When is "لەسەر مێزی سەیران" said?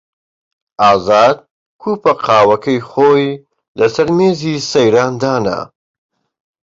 3.79-5.13